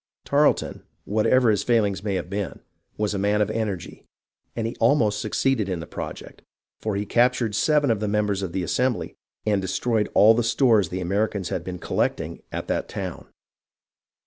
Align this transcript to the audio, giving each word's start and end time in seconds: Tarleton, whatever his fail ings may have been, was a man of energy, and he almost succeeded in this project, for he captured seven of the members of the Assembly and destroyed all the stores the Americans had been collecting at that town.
Tarleton, 0.25 0.81
whatever 1.05 1.51
his 1.51 1.61
fail 1.61 1.85
ings 1.85 2.03
may 2.03 2.15
have 2.15 2.27
been, 2.27 2.61
was 2.97 3.13
a 3.13 3.19
man 3.19 3.39
of 3.39 3.51
energy, 3.51 4.03
and 4.55 4.65
he 4.65 4.75
almost 4.79 5.21
succeeded 5.21 5.69
in 5.69 5.79
this 5.79 5.89
project, 5.89 6.41
for 6.79 6.95
he 6.95 7.05
captured 7.05 7.53
seven 7.53 7.91
of 7.91 7.99
the 7.99 8.07
members 8.07 8.41
of 8.41 8.51
the 8.51 8.63
Assembly 8.63 9.13
and 9.45 9.61
destroyed 9.61 10.09
all 10.15 10.33
the 10.33 10.41
stores 10.41 10.89
the 10.89 11.01
Americans 11.01 11.49
had 11.49 11.63
been 11.63 11.77
collecting 11.77 12.41
at 12.51 12.67
that 12.67 12.89
town. 12.89 13.27